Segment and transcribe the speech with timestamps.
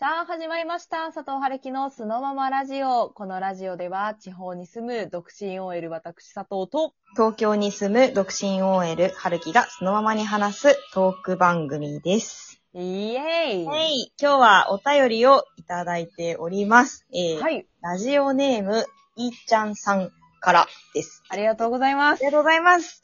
[0.00, 1.10] さあ、始まりました。
[1.10, 3.10] 佐藤春樹のそのままラジオ。
[3.10, 12.62] このラジオでは、地方に住む独身 OL 私佐藤と、東京に住む独身 OL 春樹がそのままに話すトーク番組です。
[12.74, 17.04] イエーイはい、今日はお便りをいただいております。
[17.12, 17.66] えーはい。
[17.82, 18.86] ラジオネーム、
[19.16, 21.24] いーちゃんさんからです。
[21.28, 22.20] ありがとうございます。
[22.20, 23.02] ありがとうございます。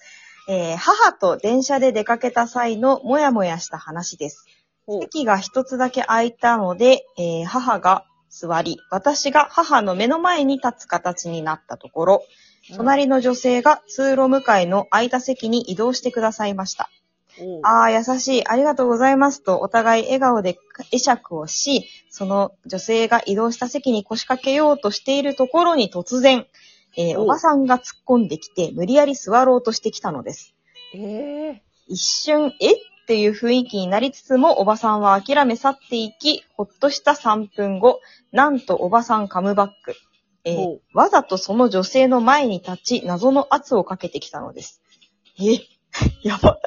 [0.49, 4.47] えー母と電車で出かけた際のもやもやした話です。
[4.87, 12.23] お席が一つだけ空いたので、えー母が座り、私が母の目の前に立つ形になったところ、
[12.77, 16.91] 隣の女性が通路向かいの空いた席に移動してくださいました。
[17.41, 18.47] おああ、優しい。
[18.47, 19.43] ありがとうございます。
[19.43, 20.57] と、お互い笑顔で
[20.91, 26.47] 会釈をし、その女性が移動した席に腰掛けようとしているところに突然、
[26.97, 30.55] えーおおばさんが突っ込んできて、無理やり座ろうとしてきたのです。
[30.95, 32.73] ええ一瞬、え？
[32.73, 38.01] っていう雰囲気になりつつも、おばさんは諦め去っていき、ほっとした3分後、
[38.33, 39.95] なんとおばさんカムバック。
[40.45, 44.83] えーおうわざとその女性の前に立ち、謎の圧をかけてきたのです。
[45.39, 45.61] え
[46.23, 46.59] やば。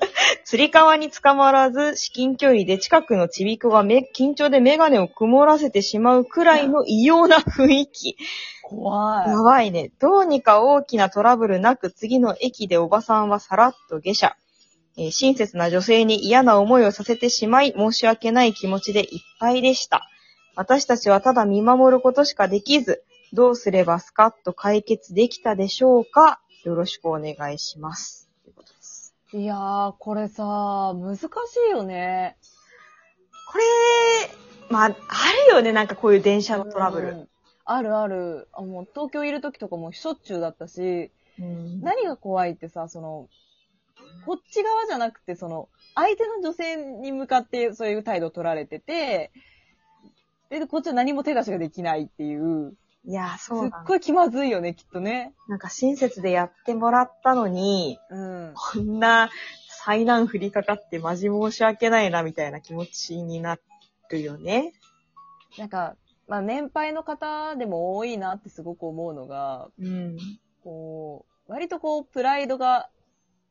[0.45, 8.15] 釣り革に捕まらず、至近距離で近くのちびっ子がめ緊張でメガネを曇らせてしまうくらいの異様な雰囲気。
[8.63, 9.29] 怖い。
[9.29, 9.91] やばいね。
[9.99, 14.37] どうにか大きなトラブルなく次の駅でおばさんはさらっと下車。
[14.97, 20.09] えー親切な女性に嫌な思いをさせてしまい申し訳ない気持ちでいっぱいでした。
[20.55, 26.41] 私たちはただ見守ることしかできず、どうすればスカッと解決できたでしょうか？
[26.63, 28.27] よろしくお願いします。
[28.43, 31.27] ということですいやー、これさ、難し
[31.67, 32.37] いよね。
[33.51, 33.63] これ、
[34.69, 34.95] まあ、ある
[35.55, 37.07] よね、なんかこういう電車のトラブル。
[37.09, 37.27] うん
[37.69, 38.47] あるある。
[38.53, 43.27] あもう東京いる時とかもしょっちゅうだったし、うん何が怖いってさ、その、
[44.25, 49.31] こっち側じゃなくて、その、相手の女性に向かってそういう態度を取られてて、
[50.49, 55.33] で、こっちは何も手出しができないっていう、いや、すっそうなんだごい気まずいよね、きっとね。
[55.47, 58.53] なんか親切でやってもらったのに、うん。
[58.53, 59.29] こんな
[59.69, 63.57] 災難降りかかってマジ申し訳ないなみたいな気持ちにな
[64.09, 64.73] るよね。
[65.57, 65.95] なんか、
[66.27, 70.17] まあ、年配の方でも多いなってすごく思うのが、うん。
[70.61, 72.89] こう、割とこう、プライドが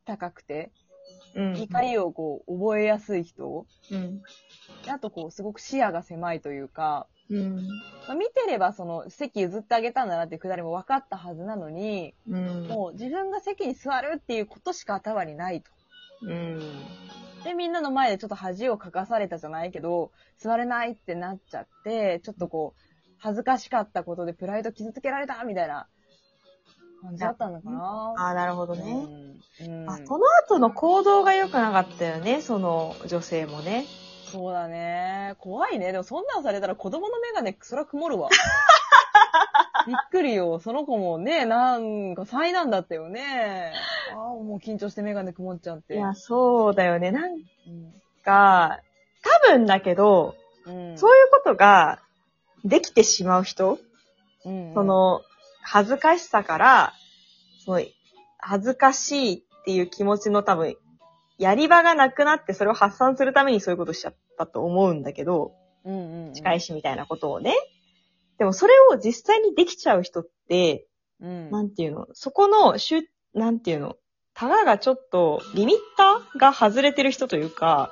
[0.06, 0.70] 高くて、
[1.34, 1.60] うん。
[1.60, 4.22] 怒りをこう、覚えやすい人、うん。
[4.88, 7.66] あとこう、すごく視野が狭いというか、うん。
[8.06, 12.68] まあ、見てればその席譲ってあげたんだなってくだりも分かったはずなのに、うん。
[12.68, 15.70] もう自分が席に座るっていうことしか頭にないと。
[16.22, 16.60] うん。
[17.44, 22.80] で、みんなの前でちょっと恥をかかされたじゃないけど、座れないってなっちゃって、ちょっとこう、
[23.18, 25.88] 恥ずかしかったことでプライド傷つけられたみたいな
[27.06, 28.14] 感じだったのかな。
[28.16, 28.82] ああ、なるほどね。
[29.60, 29.82] うん。
[29.82, 33.86] うんあ、その後の行動が良くなかったよね、その女性もね。
[34.30, 35.34] そうだね。
[35.38, 35.92] 怖いね。
[35.92, 38.28] でもそんなんされたら子供のメガネ、そら曇るわ。
[39.86, 40.58] びっくりよ。
[40.58, 43.72] その子もね、なんか災難だったよね。
[44.12, 45.94] ああ、もう緊張してメガネ曇っちゃって。
[45.94, 47.12] いや、そうだよね。
[47.12, 47.40] なんうん。
[48.24, 48.80] か、
[49.22, 50.34] 多分だけど、
[50.66, 50.98] うん。
[50.98, 52.00] そういうことが
[52.64, 53.78] できてしまう人、
[54.44, 55.22] うん、そ、の、
[55.68, 56.92] 恥ずかしさから、
[57.64, 57.80] その、
[58.38, 60.76] 恥ずかしいっていう気持ちの多分、
[61.38, 65.54] やり場がなくなってそれを発散するためにそういうことしちゃったと思うんだけど、
[65.84, 66.32] うんうん、うん。
[66.34, 67.54] 近いしみたいなことをね。
[68.38, 70.86] でもそれを実際にできちゃう人って、
[71.20, 71.50] うん。
[71.50, 73.00] なんていうの、そこの、しゅ、
[73.34, 73.96] なんていうの、
[74.34, 77.90] タガがちょっと、リミッターが外れてる人というか、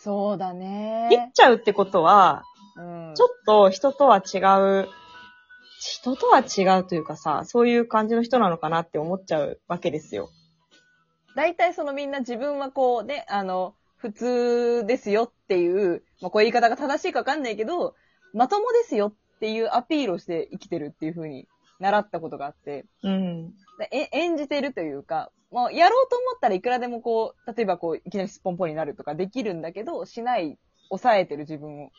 [0.00, 1.08] そうだね。
[1.10, 2.42] 切っちゃうってことは、
[2.76, 3.14] うん。
[3.14, 4.88] ちょっと人とは違う、
[5.86, 10.30] 人とは違うというかさ、そういう感じの人なのかなって思っちゃうわけですよ。
[11.36, 17.94] 大体そのみんな自分はこうね、あの、普通ですよっていう、まあこういう言い方が正しいかわかんないけど、
[18.34, 21.46] まともですよっていうアピールをして生きてるっていう風に
[21.78, 23.50] 習ったことがあって、うん。
[23.78, 30.58] でえ演じてるというか、もうやろうと思ったらいくらでもこう、例えばこう、いきなりスッポンポンになるとかできるんだけど、しない、
[30.88, 31.90] 抑えてる自分を。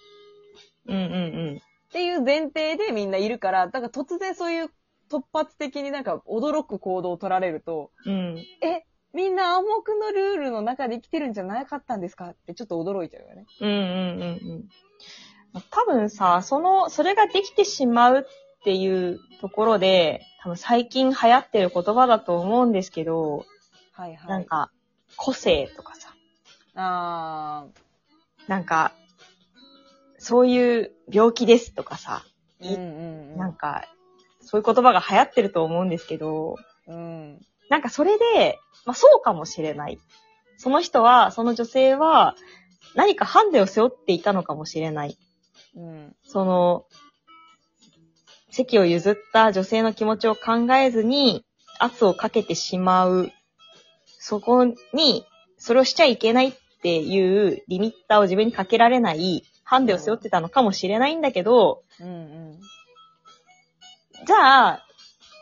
[0.88, 4.69] うんうんっていう前提でみんないるから、だから突然そういう
[5.10, 8.13] 突発的になんか驚く行動を取られると、うん。
[8.13, 8.38] うん。
[8.62, 12.30] え、みんな暗黙のルールの中で生きてるんじゃなかったんですか？
[12.30, 13.45] ってちょっと驚いちゃうよね。
[13.62, 14.69] うんうんうんうん。
[15.72, 18.24] 多分さ、その、それができてしまうっ
[18.63, 23.45] ていうところで、多分最近流行ってる言葉だと思うんですけど、
[23.94, 24.30] はいはい。
[24.30, 24.69] なんか、
[25.16, 26.13] 個性とかさ、
[26.75, 27.66] あ
[28.48, 28.92] なんか、
[30.27, 33.38] そういう病気ですとかさ、ー、うんうんうん。
[33.38, 33.85] なんか、
[34.41, 37.39] そういう言葉が流行ってると思うんですけど、うん。
[37.69, 39.97] なんかそれで、まあそうかもしれない。
[40.57, 42.35] その人は、その女性は、
[42.94, 45.18] 何かハンデを背負っていたのかもしれない。
[45.77, 46.15] うん。
[46.25, 46.88] その、
[48.50, 51.45] 席を譲った女性の気持ちを考えずに
[51.79, 53.31] 圧をかけてしまう。
[54.19, 55.25] そこに、
[55.57, 56.53] それをしちゃいけないっ
[56.83, 62.12] ていうリミッターを自分にかけられないハンデを背負ってたのかもしれないんだけど、うんう
[62.54, 62.60] ん。
[64.25, 64.86] じゃあ、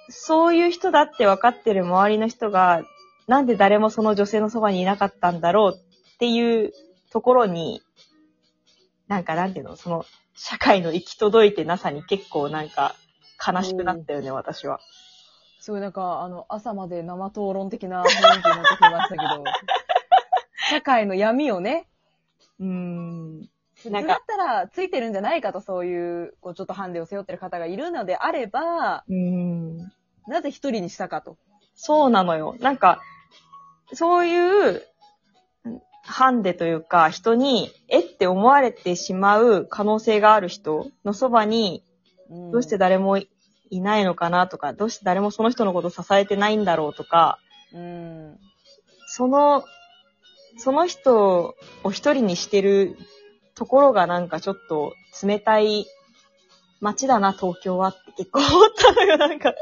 [0.10, 2.82] そういう人だって分かってる周りの人が、
[3.28, 6.74] なんで誰もその女性のそばにいなかったんだろうっていう
[7.12, 7.84] ところに、
[9.08, 12.96] なんかなんていうの、その、社会の行き届いてなさに結構なんか
[13.40, 14.80] 悲しくなったよね、私は。
[15.60, 19.44] すごいなんか、あの、朝まで生討論的な雰囲気になってきましたけど、
[20.72, 21.88] 社会の闇をね、
[22.60, 23.50] うーん。
[23.90, 29.78] そなんだったらついてるんじゃないかと、そういう、こう、ちょっとハンデを背負ってる方がいるのであれば、うーん。
[30.28, 31.38] なぜ一人にしたかと。
[31.76, 32.56] そうなのよ。
[32.60, 33.02] なんか、
[33.94, 34.84] そういう、
[35.66, 41.84] うんハンデというか、人に、えって思われてしまう可能性がある人のそばに、
[42.32, 43.28] んどうして誰もい
[43.72, 47.40] いないのかなとか、どうして誰もその人のことを支えてないんだろうとか、
[47.74, 48.38] うん。
[49.08, 49.64] その、
[50.58, 52.98] その人を一人にしてる
[53.56, 54.94] ところがなんかちょっと
[55.24, 55.88] 冷たい
[56.82, 59.54] 街だな、東京はって結構思ったのよ、なんか。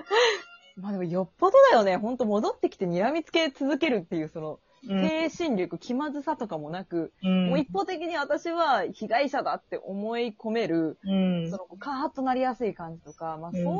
[0.76, 1.96] まあでもよっぽどだよね。
[1.96, 5.08] ほんと戻ってきて睨みつけ続けるっていう、その、うん。
[5.08, 13.74] 精神力、気まずさとかもなく、うんもう一方的に私は被害者だって思い込める、うんその、カーッとなりやすい感じとか、まあうんそう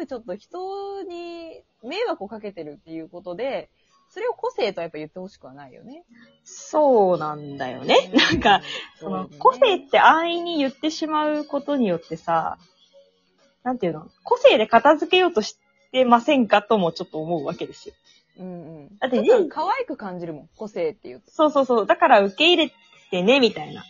[0.00, 3.70] いう、ちょっと人に迷惑をかけてるっていうことで、
[4.10, 6.04] それを個性とはやっぱ言ってほしくはないよね。
[6.44, 8.10] そうなんだよね。
[8.14, 8.62] なんか、
[8.98, 12.58] その、個性って安易に言ってしまうことによってさ、
[13.62, 14.08] なんていうの？
[14.24, 15.58] 個性で片付けようとし
[15.92, 17.94] てませんかともちょっと思うわけですよ。
[18.38, 18.98] うんうん。
[18.98, 21.30] だってちょっと可愛く感じるもん、個性っていうと。
[21.30, 21.86] そうそうそう。
[21.86, 22.72] だから受け入れ
[23.10, 23.84] てね、みたいな。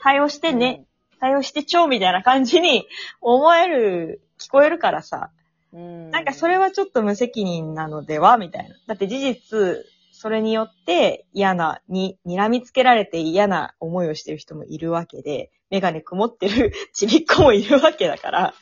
[0.00, 0.86] 対応してね、
[1.20, 2.86] 対応してちょうみたいな感じに
[3.20, 5.30] 思える、聞こえるからさ。
[5.72, 6.10] うん。
[6.10, 8.36] なんかそれはちょっと無責任なのでは？
[8.38, 8.74] みたいな。
[8.86, 18.54] だって事実、それによって嫌な、に、睨みつけられて嫌な思いをしてる人もいるわけで、メガネ曇ってるちびっ子もいるわけだから、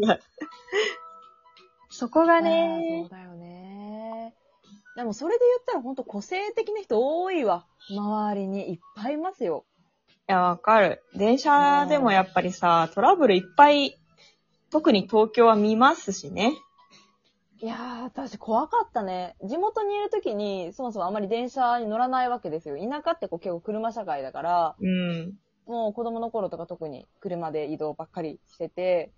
[0.00, 0.18] ね。
[1.88, 4.34] そこがねそう、だよね。
[4.96, 7.66] でもそれで言ったら本当個性的な人多いわ。
[7.88, 9.64] 周りにいっぱいいますよ。
[10.28, 11.02] いや、わかる。
[11.14, 13.96] 電車でもやっぱりさ、トラブルいっぱい、
[14.74, 16.52] 特に東京は見ますしね。
[17.60, 19.36] いやー、私怖かったね。
[19.44, 22.76] 地元にいる時に、そもそもあまり電車に乗らないわけですよ。
[22.76, 25.34] 田舎ってこう結構車社会だから、うん。
[25.66, 29.12] もう子供の頃とか特に車で移動ばっかりしてて、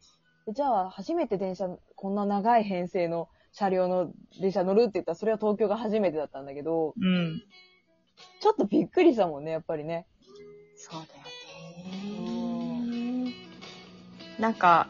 [0.47, 7.41] でじゃあ初めて電車、こんな長い編成の車両の電車乗るって言ったらそれは東京が初めてだったんだけど、うん。
[8.43, 10.07] ちょっとびっくりしたもんね、やっぱりね。
[10.77, 11.31] そうだよね。
[14.39, 14.89] なんか、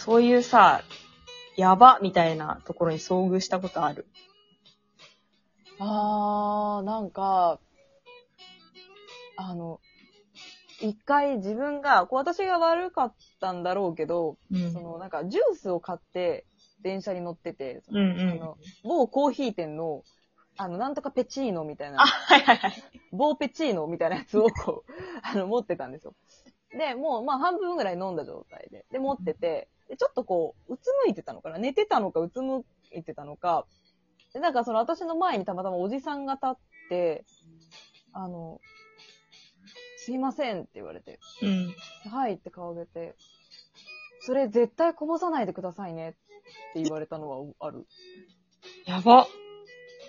[0.00, 0.82] そういうさ、
[1.56, 4.06] やばみたいなところに遭遇したことある？
[5.78, 7.60] あー、なんか、
[9.36, 9.78] あの、
[10.80, 16.46] 一回自分が、こう私が悪かったんだろうけど、うんそのなんかジュースを買って
[16.82, 20.02] 電車に乗ってて、うんうんあの某コーヒー店の、
[20.56, 22.72] あの、なんとかペチーノみたいあ、な、はいはいはい。
[23.12, 24.92] 某ペチーノみたいなやつをこう、
[25.22, 26.14] あの、持ってたんですよ。
[26.76, 28.86] で、もう、まあ半分ぐらい飲んだ状態で。
[28.90, 31.58] で、持ってて、でちょっとこう、うつむいてたのかな？
[31.58, 33.66] 寝てたのか、うつむいてたのか。
[34.32, 36.54] で、なんかその私の前にたまたまおじさんが立っ
[36.88, 37.24] て、
[38.12, 38.60] あの、
[39.96, 41.74] すいませんって言われて、うん。
[42.10, 43.14] はいって顔上げて、
[44.20, 47.84] それ絶対こぼさないでくださいねって言われたのはある。
[48.86, 49.26] やば。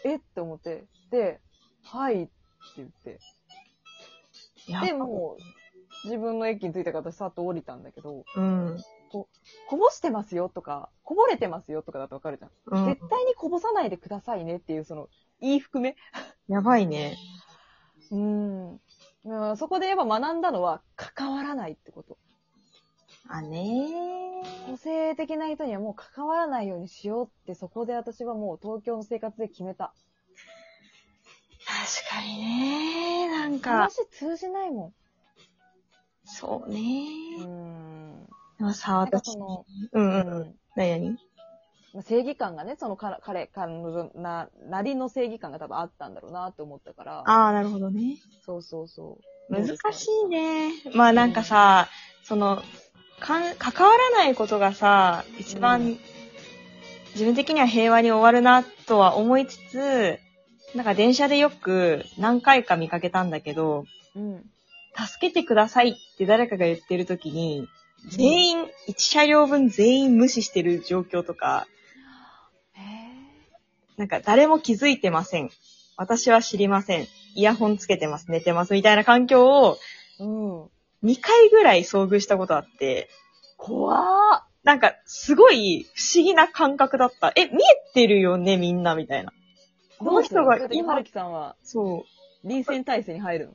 [0.04, 0.16] え？
[0.16, 1.40] って思って、で、
[1.84, 2.32] はいって
[2.78, 3.20] 言って、
[4.68, 5.44] やで、もう、
[6.04, 8.78] 自分の駅に着いたからさっと降りたんだけど、うん。
[9.10, 9.28] こ
[9.78, 12.52] ぼしてますよとか、こぼれてますよとかだとわかるじゃん。
[12.80, 12.86] うん。
[12.86, 15.96] 絶対にこぼさないでくださいねっていう、その、言い含め。
[16.48, 17.18] やばいね。
[18.12, 18.72] うん。
[18.74, 22.18] うんそこでやっぱ学んだのは、関わらないってこと。
[23.28, 29.94] あね個性的な人にはもう関わらないようにしようって、そこで私はもう東京の生活で決めた。
[31.66, 34.94] 確かにねなんか、話通じないも
[36.40, 37.42] そうねん。
[37.42, 38.26] うん。
[38.58, 40.26] でもさ、なんか私そ、の、うんう。
[40.28, 40.56] うんん。
[40.76, 41.18] なになに
[41.94, 47.20] まあ正義感がね、その彼、彼、彼女な、なりの正義感が多分あったんだろうなって思ったから。
[47.20, 48.18] ああ、なるほどね。
[48.46, 49.20] そうそうそ
[49.50, 49.54] う。
[49.54, 50.30] 難しい。
[50.30, 50.72] ね。
[50.96, 51.90] まあなんかさ、
[52.24, 52.64] その、
[53.20, 56.00] かん、関わらないことがさ、一番、うん
[57.14, 60.20] 自分的には平和に終わるなとは思いつつ、
[60.76, 63.86] なんか電車でよく何回か見かけたんだけど、
[64.16, 64.44] うん。
[64.96, 67.68] 助けてくださいって誰かが言ってる時に、
[68.08, 71.68] 全員、1車両分全員無視してる状況とか、
[72.74, 72.82] へ
[73.98, 75.50] なんか誰も気づいてません。
[75.98, 77.08] 私は知りません。
[77.36, 78.32] イヤホンつけてます。
[78.32, 78.74] 寝てます。
[78.74, 80.64] みたいな環境をーうん。
[81.04, 83.10] 2回ぐらい遭遇したことあって、
[83.58, 84.42] 怖ー。
[84.64, 87.32] なんかすごい不思議な感覚だった。
[87.36, 87.58] え、見え
[87.94, 89.34] てるよね、みんな、みたいな。
[90.00, 92.06] この人が今今、はるきさんは、そ
[92.44, 92.48] う。
[92.48, 93.54] 臨戦態勢に入るの？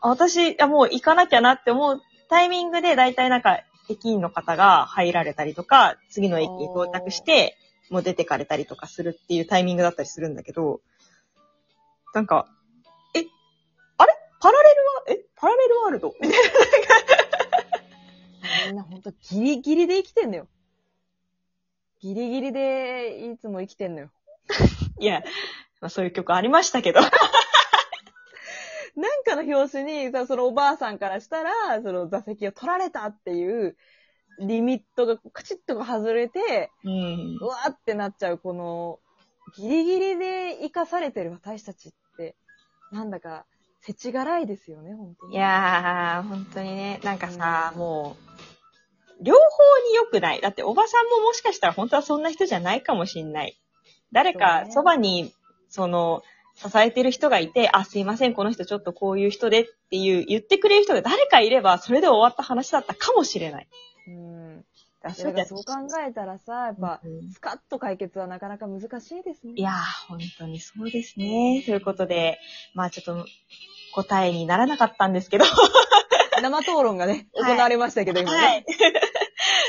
[0.00, 7.56] あ私、あもう行かなきゃなって思うタイミングで、だいたいなんか、駅員の方が入られたりとか、次の駅に到着して、
[7.90, 10.80] もう出てかれたりとかするっていうタイミングだったりするんだけど、
[12.14, 12.46] なんか、
[13.14, 13.24] え、
[13.96, 14.12] あれ？
[14.40, 15.24] パラレルは、え？
[15.36, 16.14] パラレルワールド？
[16.20, 16.48] みたいな。
[18.66, 20.46] みんなほんとギリギリで生きてんのよ。
[22.00, 24.10] ギリギリでいつも生きてんのよ。
[25.00, 25.22] いや、
[25.80, 27.00] まあそういう曲ありましたけど。
[29.28, 33.76] かの表紙にさ、そのおばあさんからしたら、その座席を取られたっていう、
[34.40, 37.46] リミットがカチッと外れて、うんう。
[37.46, 39.00] わーってなっちゃう、この、
[39.56, 42.36] ギリギリで生かされてる私たちって、
[42.92, 43.46] なんだか、
[43.80, 45.34] 世知辛いですよね、本当に。
[45.34, 48.16] いやー、本当にね、なんかさ、うんも
[49.20, 49.40] う、両方
[49.88, 50.40] に良くない。
[50.40, 53.58] だっておばさんももしかしたら本当はそんな人じゃないかもしんない。
[54.12, 55.34] 誰かそばに、
[55.68, 56.22] その、
[56.58, 63.68] 支えてる人がいて、あ、すいません、この人ちょっとこういう人でっていう言ってくれる人が誰かいれば、それで終わった話だったかもしれない。
[64.08, 64.64] うん。
[65.00, 65.74] だだからそう考
[66.04, 69.52] えたらさ、やっぱ、うんスカッと解決はなかなか難しいですね。
[69.54, 69.74] いやー、
[70.08, 71.62] 本当にそうですね。
[71.64, 72.40] ということで、
[72.74, 73.24] まあちょっと、
[73.94, 75.44] 答えにならなかったんですけど、
[76.42, 78.38] 生討論がね、 はい行われましたけど、今ね。
[78.38, 78.64] はい。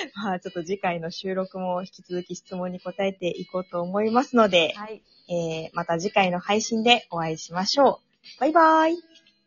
[0.16, 5.02] まあちょっと次回の収録も引き続き質問に答えていこうと思いますので、はい。
[5.30, 8.02] えー、また次回の配信でお会いしましょ
[8.38, 8.40] う。
[8.40, 8.98] バイバイ。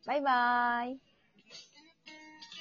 [0.07, 1.12] バイバーイ。